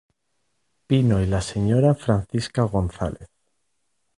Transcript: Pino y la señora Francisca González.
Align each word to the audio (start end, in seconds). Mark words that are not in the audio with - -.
Pino 0.87 1.21
y 1.21 1.27
la 1.27 1.41
señora 1.41 1.93
Francisca 1.93 2.63
González. 2.63 3.29